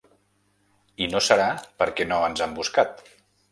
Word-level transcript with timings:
I 1.07 1.09
no 1.11 1.21
serà 1.27 1.45
perquè 1.83 2.09
no 2.15 2.19
ens 2.31 2.45
han 2.47 2.59
buscat. 2.63 3.07